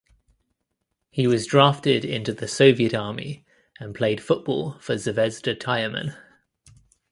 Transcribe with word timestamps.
He 1.11 1.27
was 1.27 1.45
drafted 1.45 2.03
into 2.03 2.33
the 2.33 2.47
Soviet 2.47 2.95
Army 2.95 3.45
and 3.79 3.93
played 3.93 4.19
football 4.19 4.79
for 4.79 4.95
Zvezda 4.95 5.53
Tyumen. 5.55 6.17